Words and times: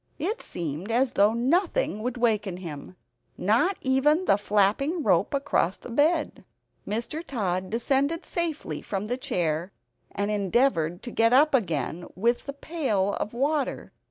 It 0.17 0.41
seemed 0.41 0.91
as 0.91 1.11
though 1.13 1.35
nothing 1.35 2.01
would 2.01 2.17
waken 2.17 2.57
him 2.57 2.95
not 3.37 3.77
even 3.81 4.25
the 4.25 4.35
flapping 4.35 5.03
rope 5.03 5.31
across 5.31 5.77
the 5.77 5.91
bed. 5.91 6.43
Mr. 6.87 7.23
Tod 7.23 7.69
descended 7.69 8.25
safely 8.25 8.81
from 8.81 9.05
the 9.05 9.17
chair, 9.17 9.71
and 10.11 10.31
endeavored 10.31 11.03
to 11.03 11.11
get 11.11 11.33
up 11.33 11.53
again 11.53 12.07
with 12.15 12.47
the 12.47 12.53
pail 12.53 13.13
of 13.13 13.35
water. 13.35 13.91